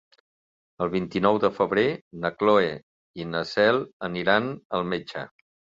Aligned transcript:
El 0.85 0.89
vint-i-nou 0.93 1.37
de 1.43 1.51
febrer 1.59 1.85
na 2.25 2.33
Cloè 2.41 2.73
i 3.25 3.31
na 3.37 3.45
Cel 3.55 3.83
aniran 4.11 4.55
al 4.81 4.93
metge. 4.95 5.31